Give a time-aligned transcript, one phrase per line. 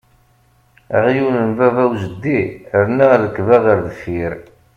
[0.95, 2.39] Aɣyul n baba u jeddi
[2.83, 4.33] rniɣ rrekba ɣer deffier!